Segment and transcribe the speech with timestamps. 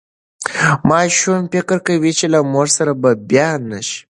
[0.89, 3.99] ماشوم فکر کوي چې له مور سره به بیا نه شي.